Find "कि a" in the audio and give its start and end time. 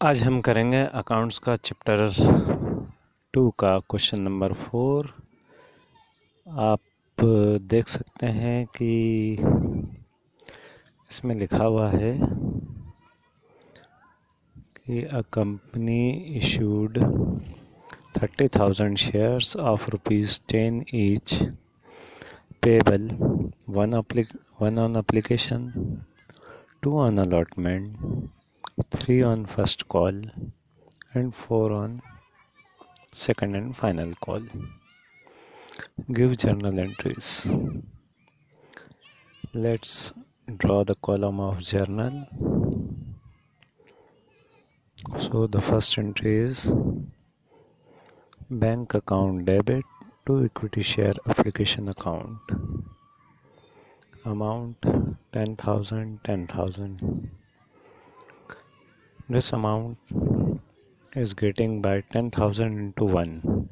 14.76-15.20